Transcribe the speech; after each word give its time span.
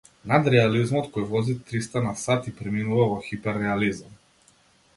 Надреализам 0.29 1.03
кој 1.17 1.27
вози 1.33 1.53
триста 1.67 2.03
на 2.07 2.15
сат 2.21 2.49
и 2.51 2.53
преминува 2.63 3.05
во 3.13 3.19
хипер-реализам! 3.29 4.17